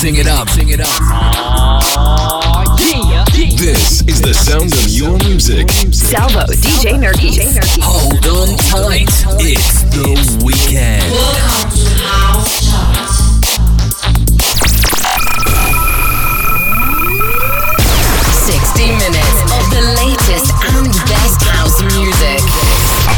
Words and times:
Mixing 0.00 0.20
it 0.20 0.28
up. 0.28 0.46
Mixing 0.46 0.68
it 0.68 0.80
up. 0.80 0.86
yeah. 2.78 3.24
This 3.58 4.02
is 4.06 4.22
the 4.22 4.32
sound 4.32 4.72
of 4.72 4.86
your 4.86 5.18
music. 5.26 5.68
Salvo, 5.92 6.46
DJ 6.54 6.94
Nerky. 7.02 7.34
Hold 7.82 8.24
on 8.30 8.56
tight. 8.58 9.10
It's 9.42 9.82
the 9.90 10.14
weekend. 10.46 11.02
Sixty 18.46 18.86
minutes 19.02 19.40
of 19.50 19.64
the 19.74 19.82
latest 19.98 20.54
and 20.62 20.86
best 21.10 21.42
house 21.42 21.82
music. 21.82 22.37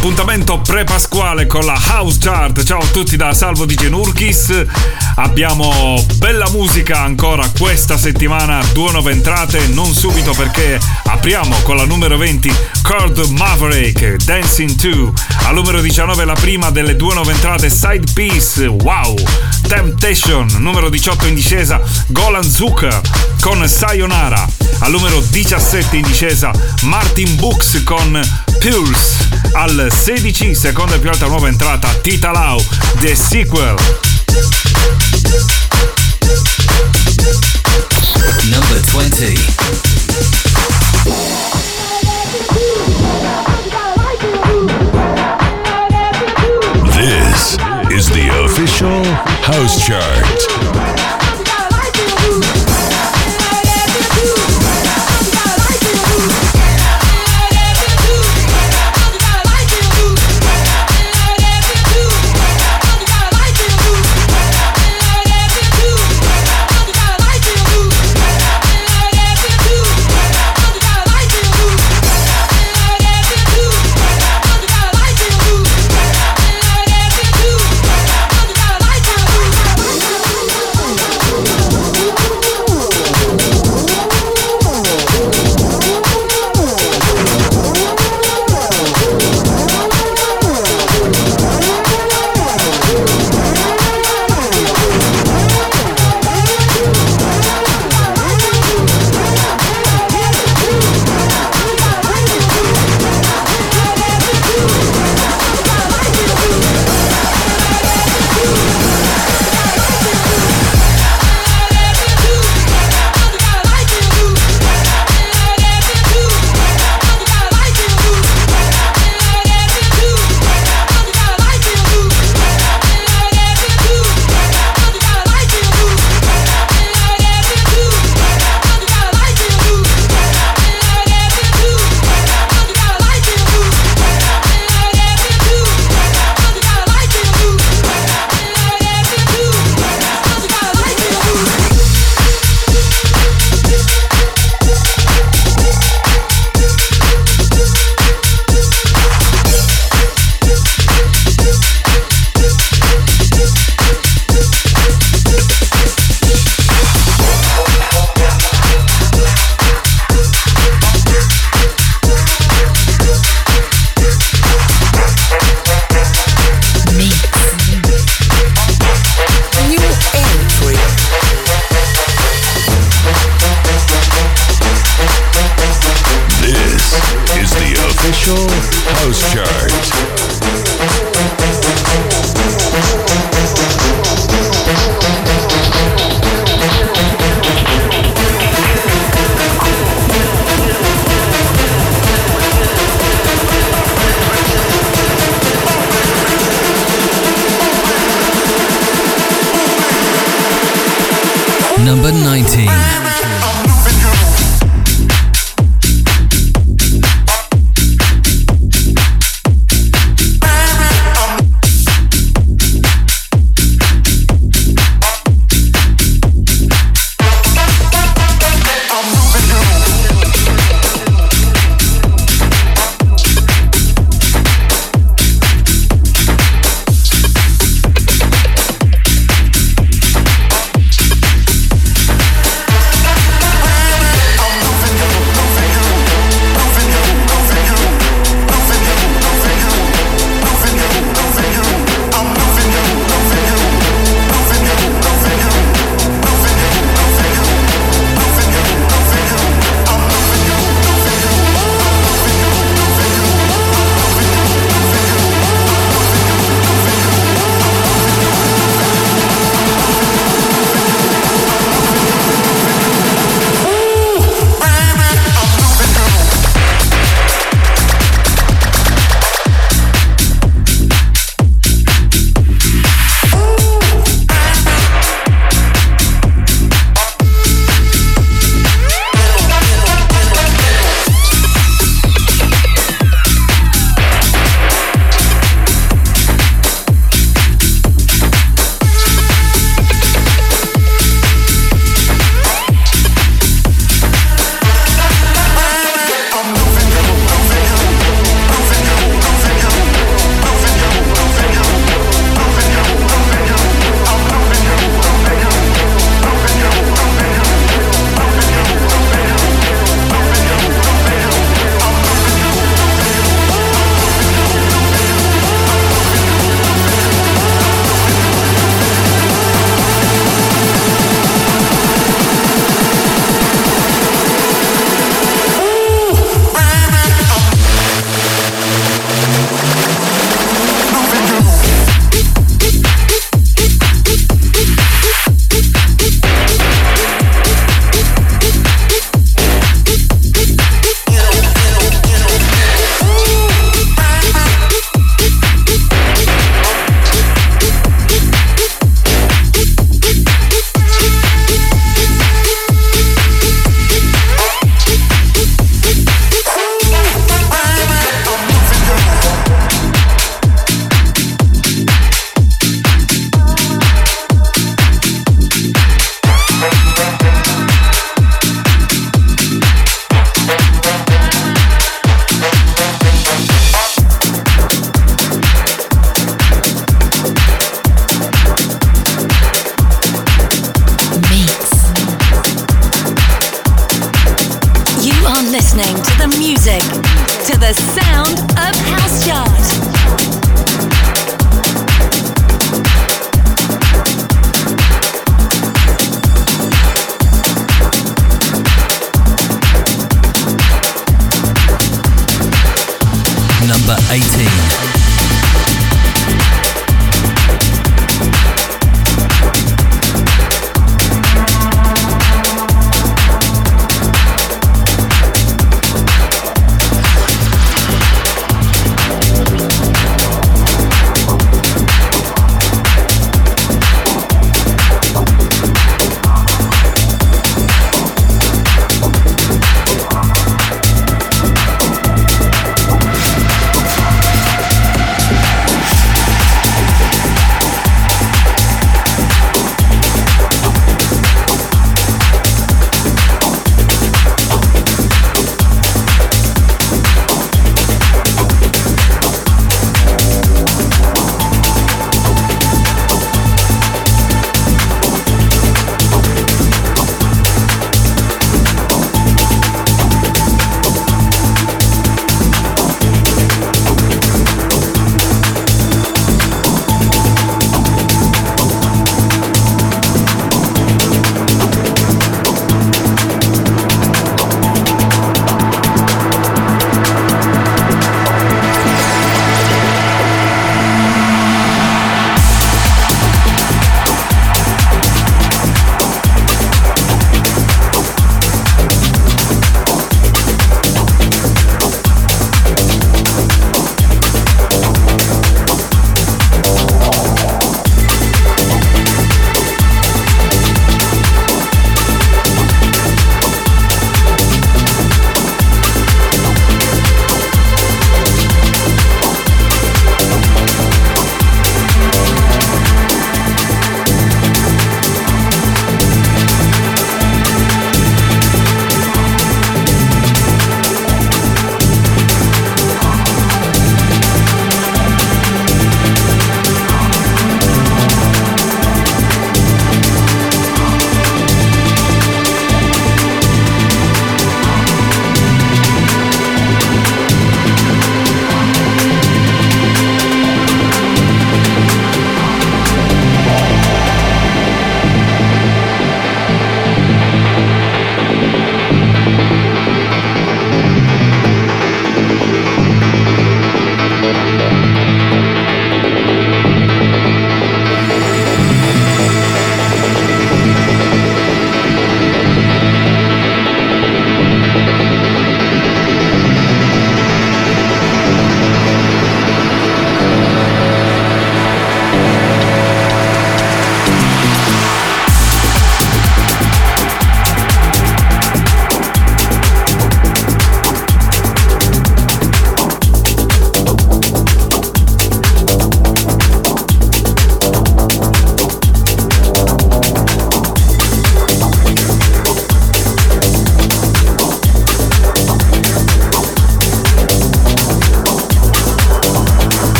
Appuntamento 0.00 0.58
pre-pasquale 0.60 1.46
con 1.46 1.66
la 1.66 1.78
House 1.78 2.16
Chart. 2.18 2.62
Ciao 2.64 2.78
a 2.80 2.86
tutti 2.86 3.18
da 3.18 3.34
Salvo 3.34 3.66
di 3.66 3.74
Genurkis. 3.74 4.64
Abbiamo 5.16 6.02
bella 6.16 6.48
musica 6.48 7.00
ancora 7.02 7.46
questa 7.58 7.98
settimana, 7.98 8.64
due 8.72 8.92
nuove 8.92 9.12
entrate, 9.12 9.66
non 9.66 9.92
subito 9.92 10.32
perché 10.32 10.80
apriamo 11.04 11.54
con 11.64 11.76
la 11.76 11.84
numero 11.84 12.16
20 12.16 12.50
Cord 12.80 13.18
Maverick, 13.32 14.16
Dancing 14.24 14.70
2. 14.70 15.12
Al 15.44 15.54
numero 15.54 15.82
19 15.82 16.24
la 16.24 16.32
prima 16.32 16.70
delle 16.70 16.96
due 16.96 17.12
nuove 17.12 17.32
entrate 17.32 17.68
Side 17.68 18.10
Piece, 18.14 18.64
wow! 18.64 19.14
Temptation, 19.68 20.46
numero 20.60 20.88
18 20.88 21.26
in 21.26 21.34
discesa 21.34 21.78
Golan 22.06 22.42
Zucker 22.42 23.02
con 23.42 23.68
Sayonara. 23.68 24.48
Al 24.78 24.92
numero 24.92 25.20
17 25.20 25.94
in 25.94 26.06
discesa 26.06 26.50
Martin 26.84 27.36
Books 27.36 27.82
con 27.84 28.18
Pulse. 28.60 29.39
Al 29.52 29.88
16, 29.90 30.54
seconda 30.54 30.94
e 30.94 30.98
più 30.98 31.08
alta 31.08 31.26
nuova 31.26 31.48
entrata, 31.48 31.88
Tita 32.00 32.30
Lau, 32.30 32.62
The 32.98 33.14
Sequel. 33.14 33.76
Number 38.48 38.80
20. 38.84 39.34
This 46.92 47.56
is 47.90 48.08
the 48.10 48.28
official 48.44 49.04
house 49.42 49.84
chart. 49.86 50.99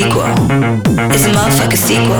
Sequel. 0.00 0.24
It's 1.12 1.26
a 1.26 1.32
motherfucking 1.36 1.76
sequel. 1.76 2.19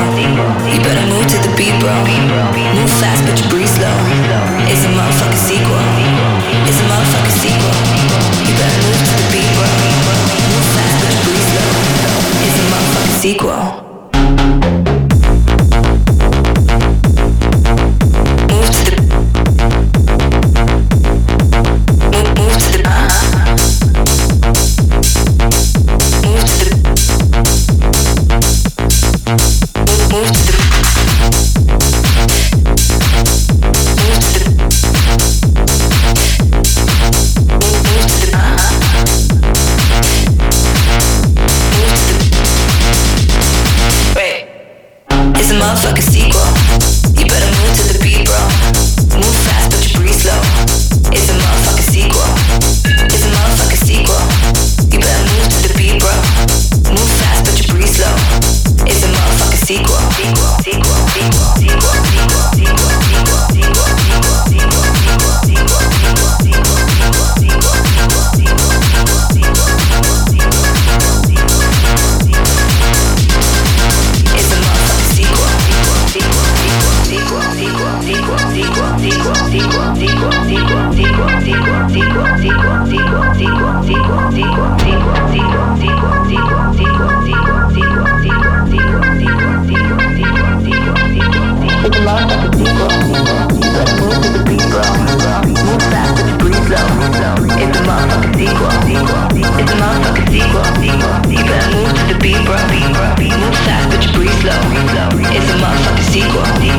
You 106.13 106.70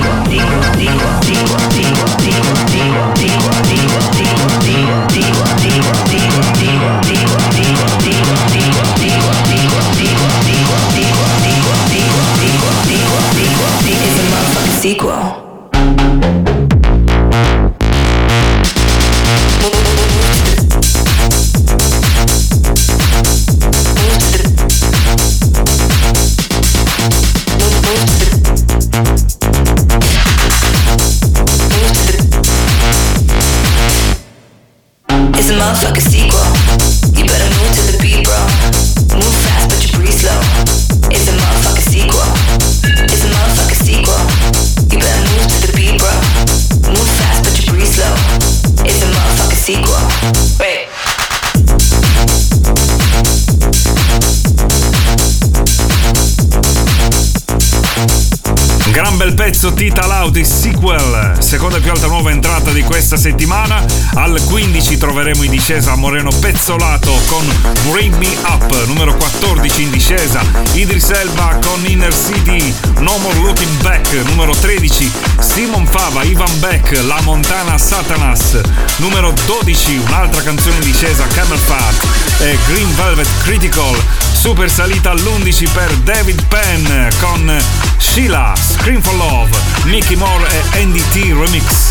troveremo 65.01 65.41
in 65.41 65.49
discesa 65.49 65.95
Moreno 65.95 66.29
Pezzolato 66.29 67.19
con 67.25 67.43
Bring 67.89 68.15
Me 68.17 68.37
Up, 68.43 68.85
numero 68.85 69.15
14 69.15 69.81
in 69.81 69.89
discesa. 69.89 70.43
Idris 70.73 71.09
Elba 71.09 71.57
con 71.65 71.83
Inner 71.87 72.13
City, 72.13 72.71
No 72.99 73.17
More 73.17 73.39
Looking 73.39 73.81
Back, 73.81 74.11
numero 74.27 74.53
13. 74.53 75.11
Simon 75.39 75.87
Fava, 75.87 76.21
Ivan 76.21 76.59
Beck, 76.59 76.91
La 77.01 77.19
Montana 77.21 77.79
Satanas, 77.79 78.61
numero 78.97 79.33
12. 79.45 80.03
Un'altra 80.05 80.43
canzone 80.43 80.75
in 80.75 80.83
discesa, 80.83 81.25
Camel 81.33 81.57
Fat 81.57 82.05
e 82.37 82.55
Green 82.67 82.95
Velvet 82.95 83.27
Critical. 83.41 83.99
Super 84.33 84.69
salita 84.69 85.09
all'11 85.09 85.67
per 85.73 85.91
David 86.03 86.43
Penn 86.45 87.07
con 87.19 87.63
Sheila, 87.97 88.53
Scream 88.55 89.01
for 89.01 89.15
Love, 89.15 89.49
Mickey 89.85 90.15
Moore 90.15 90.47
e 90.73 90.85
NDT 90.85 91.15
Remix. 91.33 91.90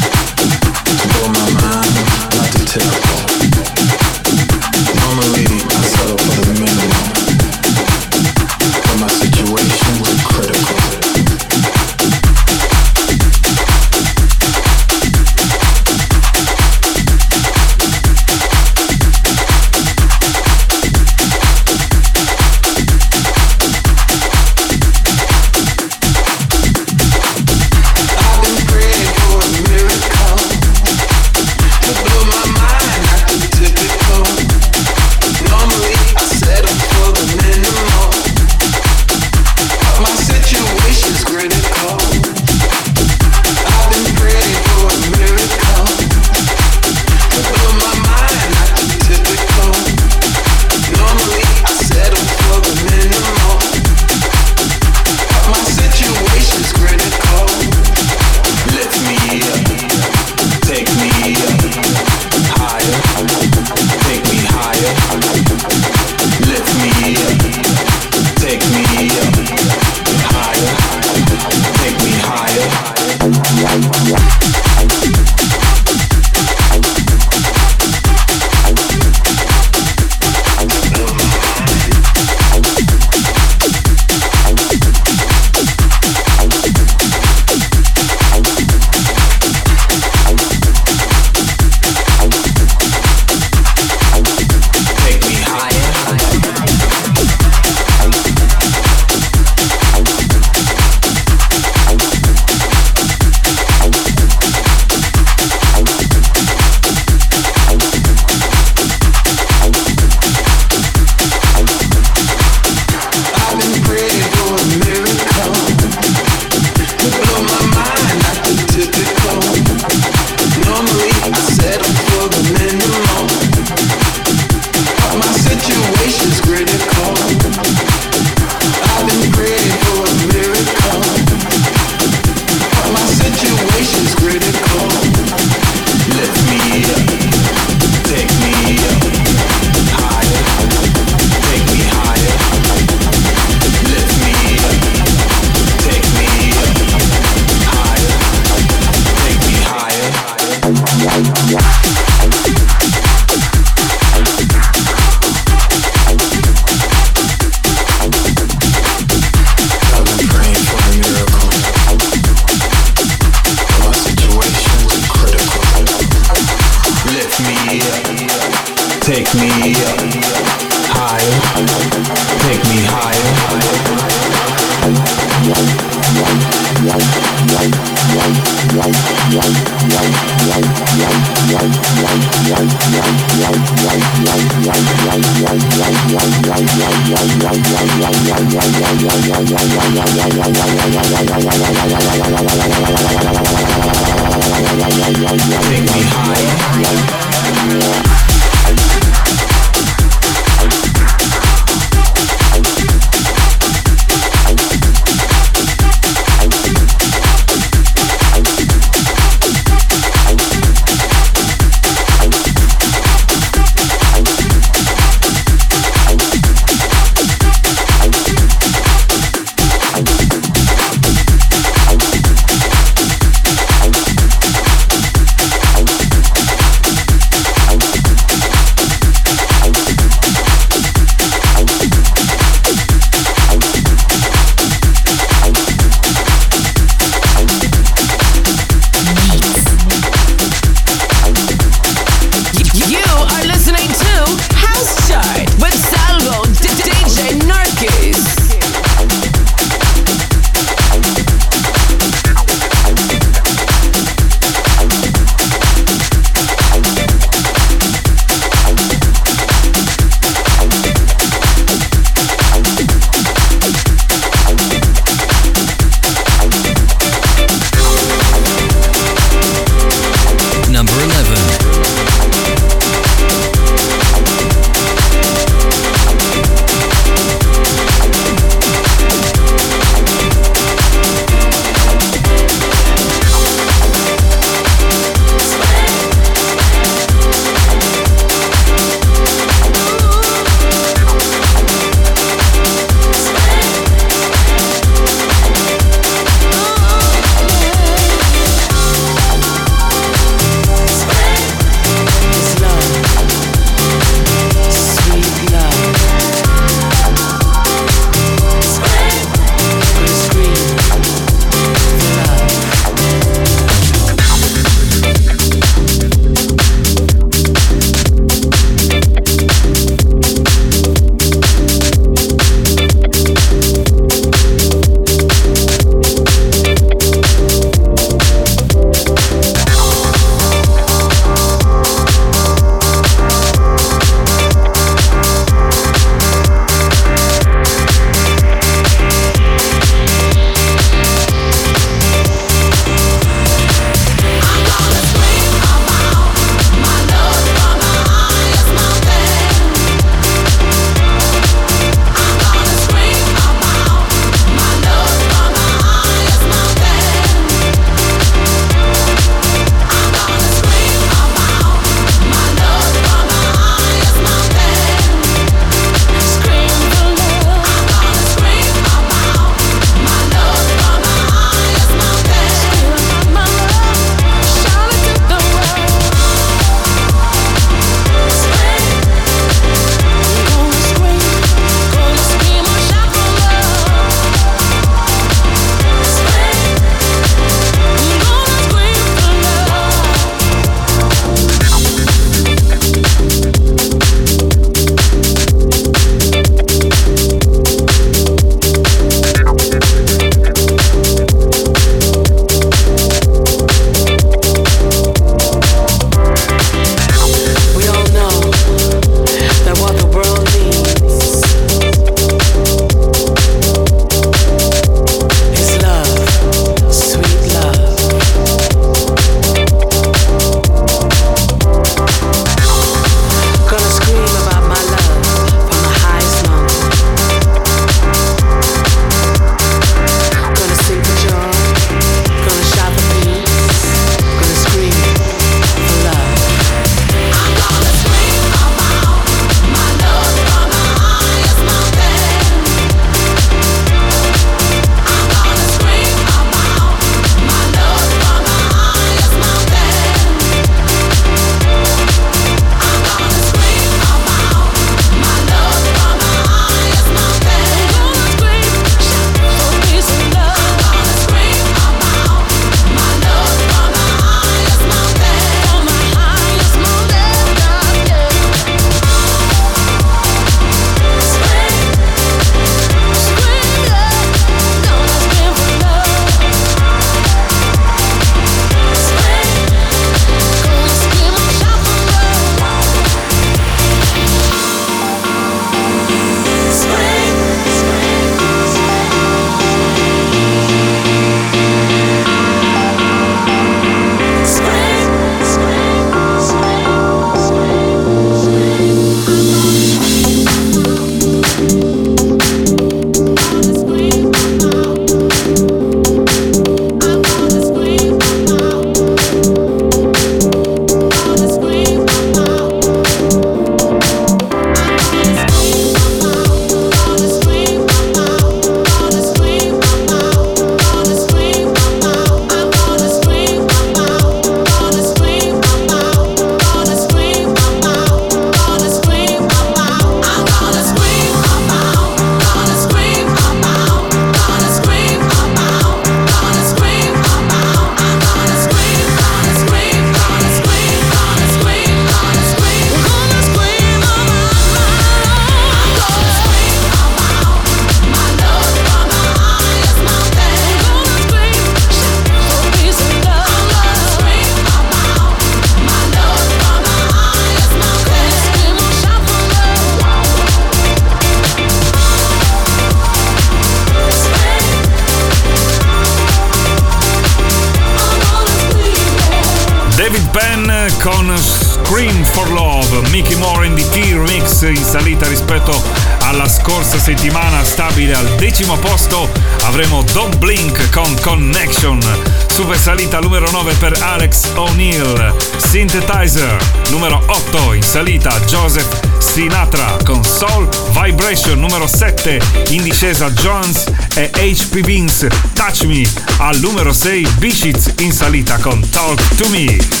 Synthetizer 585.91 586.55
numero 586.89 587.21
8 587.27 587.73
in 587.75 587.81
salita 587.81 588.39
Joseph 588.45 588.87
Sinatra 589.19 589.97
con 590.05 590.23
Soul 590.23 590.69
Vibration 590.93 591.59
numero 591.59 591.85
7 591.85 592.39
in 592.69 592.81
discesa 592.81 593.29
Jones 593.31 593.91
e 594.15 594.29
HP 594.33 594.79
Vince 594.79 595.27
Touch 595.53 595.81
Me 595.81 596.09
al 596.37 596.57
numero 596.59 596.93
6 596.93 597.31
Bishits 597.39 597.91
in 597.99 598.13
salita 598.13 598.57
con 598.59 598.79
Talk 598.89 599.35
to 599.35 599.49
Me. 599.49 600.00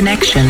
Connection. 0.00 0.49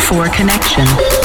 for 0.00 0.28
connection. 0.30 1.21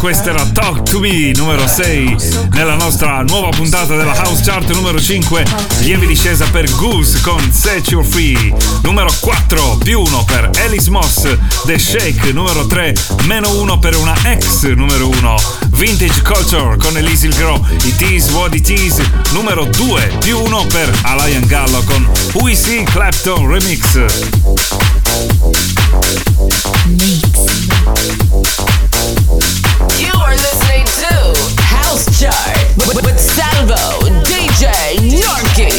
questo 0.00 0.30
era 0.30 0.46
Talk 0.46 0.88
to 0.88 0.98
Me 0.98 1.30
numero 1.36 1.66
6 1.66 2.48
nella 2.52 2.74
nostra 2.74 3.20
nuova 3.20 3.50
puntata 3.50 3.96
della 3.96 4.14
House 4.14 4.42
Chart 4.42 4.66
numero 4.72 4.98
5 4.98 5.44
lieve 5.80 6.06
discesa 6.06 6.46
per 6.50 6.70
Goose 6.76 7.20
con 7.20 7.40
Set 7.52 7.88
Your 7.88 8.04
Free, 8.04 8.54
numero 8.82 9.12
4 9.20 9.78
più 9.82 10.00
1 10.00 10.24
per 10.24 10.50
Alice 10.64 10.90
Moss, 10.90 11.26
The 11.64 11.78
Shake 11.78 12.32
numero 12.32 12.66
3, 12.66 12.94
meno 13.24 13.50
1 13.60 13.78
per 13.78 13.96
una 13.96 14.14
ex 14.24 14.62
numero 14.74 15.08
1, 15.08 15.36
Vintage 15.70 16.22
Culture 16.22 16.76
con 16.76 16.96
Elise 16.96 17.26
Il 17.26 17.34
Grow, 17.34 17.64
It 17.84 18.00
Is 18.00 18.30
What 18.30 18.54
It 18.54 18.68
Is 18.68 19.00
numero 19.32 19.64
2 19.64 20.18
più 20.20 20.38
1 20.38 20.66
per 20.66 20.90
Alain 21.02 21.46
Gallo 21.46 21.82
con 21.84 22.08
We 22.34 22.54
See 22.54 22.84
Clapton 22.84 23.46
Remix. 23.46 23.94
You 29.98 30.12
are 30.20 30.36
listening 30.36 30.84
to 30.84 31.34
House 31.62 32.04
Chart 32.18 32.58
with, 32.86 33.18
Salvo 33.18 34.08
DJ 34.24 34.66
Yorkie. 34.98 35.69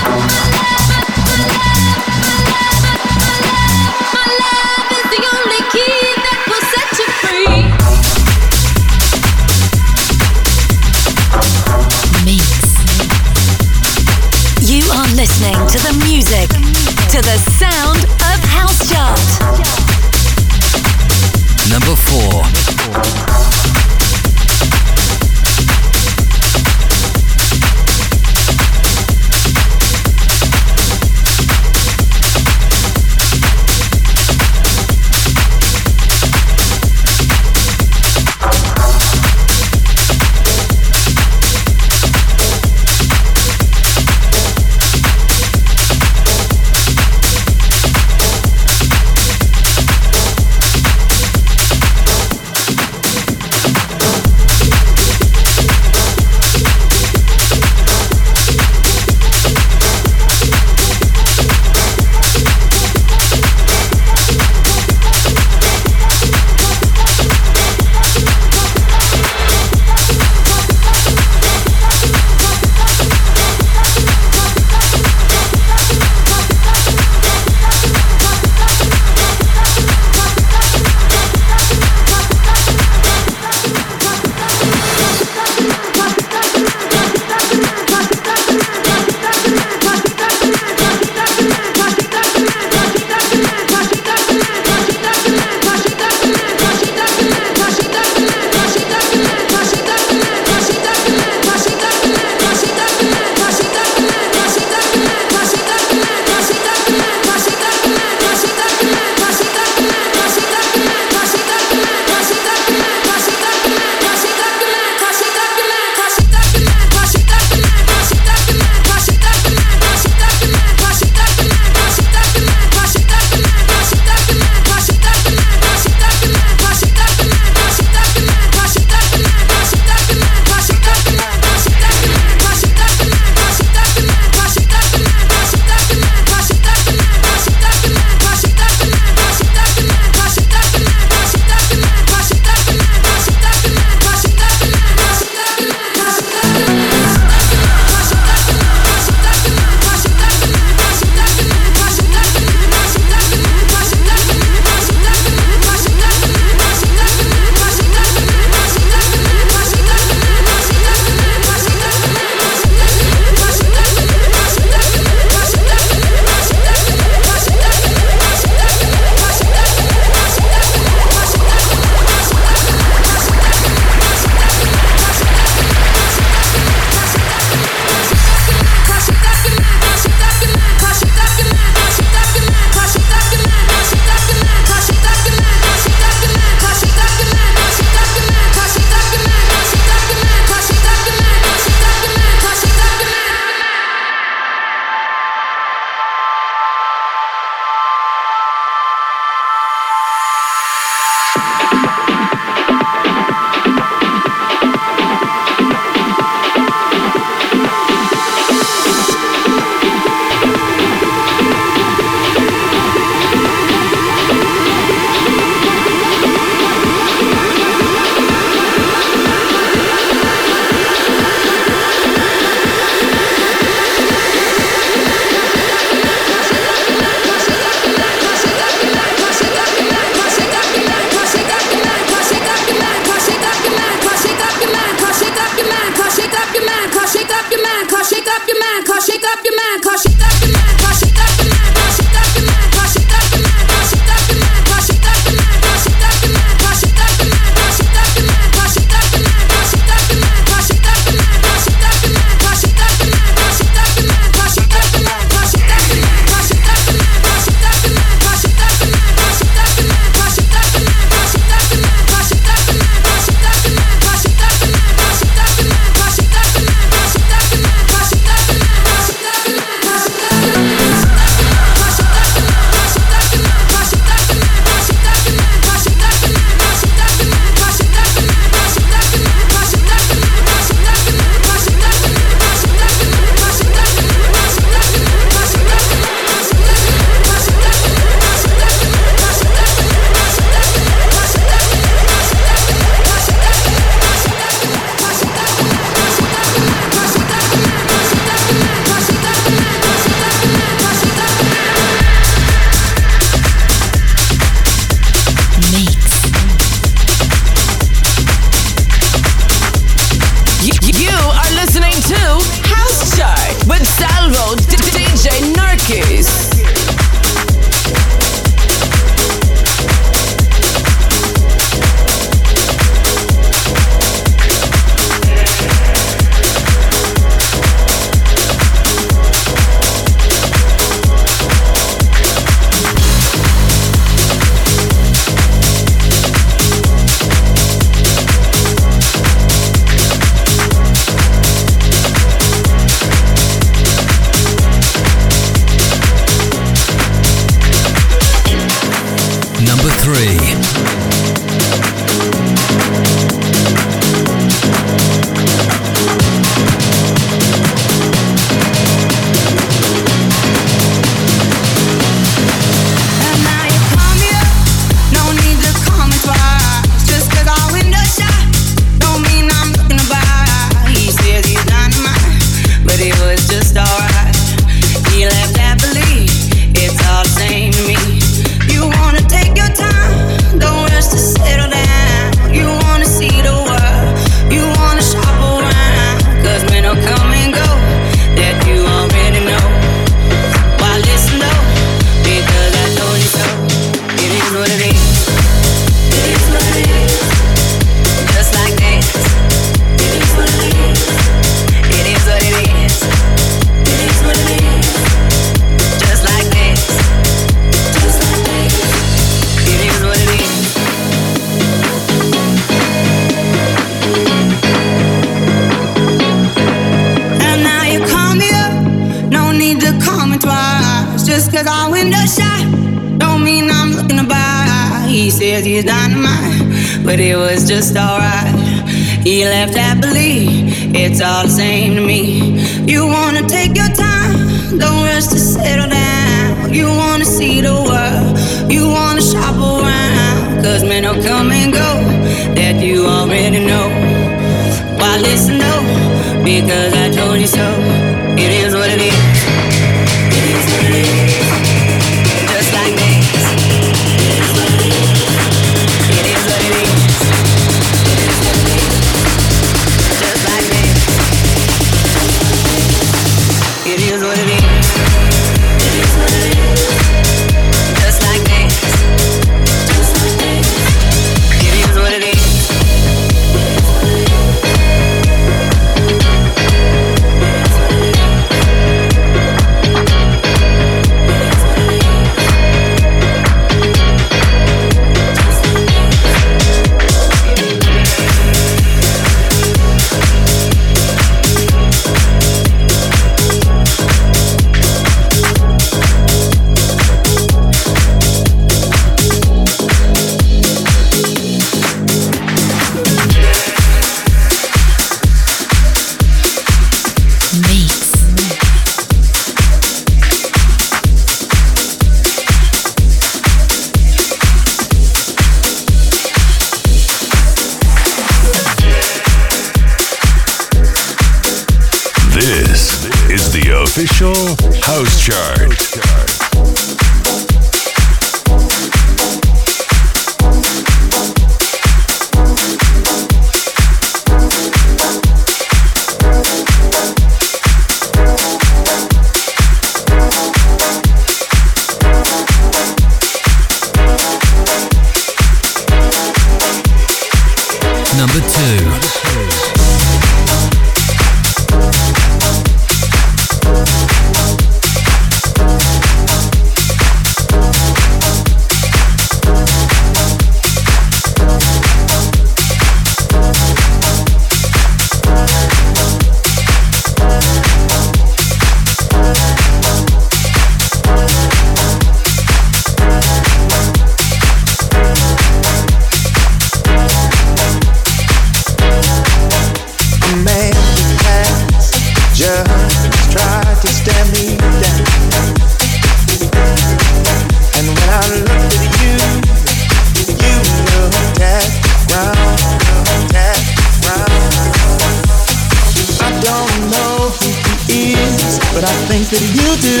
things 599.12 599.28
that 599.28 599.44
you 599.52 599.68
do 599.84 600.00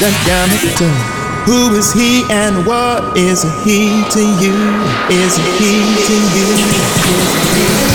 that 0.00 0.14
got. 0.24 0.48
Who 1.44 1.74
is 1.74 1.92
he 1.92 2.24
and 2.30 2.64
what 2.64 3.18
is 3.18 3.42
he 3.64 4.00
to 4.08 4.22
you? 4.40 4.56
Is 5.10 5.36
he 5.58 5.84
to 6.08 6.16
you? 6.32 6.48
Is 6.48 6.96
he 7.52 7.68
to 7.68 7.88
you? 7.88 7.91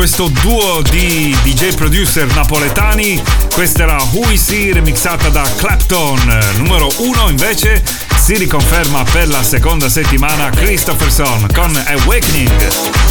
Questo 0.00 0.28
duo 0.28 0.80
di 0.80 1.36
DJ 1.42 1.74
producer 1.74 2.26
napoletani. 2.34 3.22
Questa 3.52 3.82
era 3.82 3.98
Who 4.12 4.30
Is 4.30 4.48
He 4.48 4.72
remixata 4.72 5.28
da 5.28 5.42
Clapton. 5.58 6.38
Numero 6.56 6.88
uno 7.00 7.28
invece 7.28 7.82
si 8.16 8.38
riconferma 8.38 9.02
per 9.02 9.28
la 9.28 9.42
seconda 9.42 9.90
settimana 9.90 10.48
Christopherson 10.48 11.48
con 11.52 11.76
Awakening. 11.76 13.10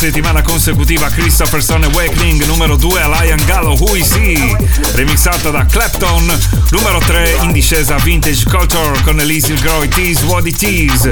Settimana 0.00 0.40
consecutiva 0.40 1.10
Christopherson 1.10 1.84
Awakening, 1.84 2.46
numero 2.46 2.76
2 2.76 3.06
Lion 3.06 3.44
Gallo 3.44 3.76
Is 3.94 4.10
He, 4.12 4.56
remixata 4.94 5.50
da 5.50 5.66
Clapton, 5.66 6.38
numero 6.70 6.98
3 7.00 7.36
in 7.42 7.52
discesa 7.52 7.96
Vintage 7.96 8.44
Culture 8.48 8.98
con 9.02 9.20
Elise 9.20 9.52
Is 9.96 10.22
What 10.22 10.46
It 10.46 10.62
Is. 10.62 11.06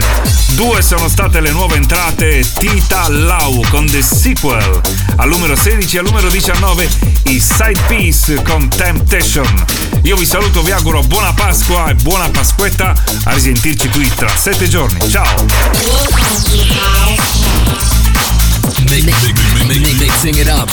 Due 0.55 0.81
sono 0.81 1.07
state 1.07 1.39
le 1.41 1.51
nuove 1.51 1.77
entrate 1.77 2.51
Tita 2.59 3.11
Lau 3.11 3.63
con 3.69 3.85
The 3.85 4.01
Sequel, 4.01 4.81
al 5.17 5.29
numero 5.29 5.55
16 5.55 5.97
e 5.97 5.99
al 5.99 6.07
numero 6.07 6.31
19 6.31 6.89
i 7.25 7.39
Side 7.39 7.81
Piece 7.89 8.43
con 8.43 8.71
Temptation. 8.71 9.67
Io 10.05 10.17
vi 10.17 10.25
saluto, 10.25 10.63
vi 10.63 10.71
auguro 10.71 11.03
buona 11.03 11.35
Pasqua 11.35 11.91
e 11.91 11.95
buona 11.95 12.31
Pasquetta, 12.31 12.95
a 13.25 13.35
risentirci 13.35 13.91
qui 13.91 14.11
tra 14.15 14.35
7 14.35 14.67
giorni. 14.67 15.11
Ciao! 15.11 15.47
Mix, 18.91 19.05
mix, 19.05 20.01
mixing 20.01 20.39
it 20.39 20.49
up. 20.49 20.69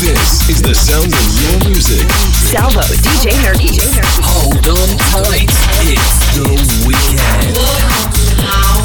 This 0.00 0.48
is 0.50 0.60
the 0.60 0.74
sound 0.74 1.06
of 1.12 1.26
your 1.40 1.70
music. 1.70 2.06
Salvo, 2.52 2.82
DJ 2.82 3.32
Nerky. 3.40 3.80
Hold 4.22 4.68
on 4.68 4.98
tight. 5.08 5.48
It's 5.80 6.36
the 6.36 6.44
weekend. 6.86 8.77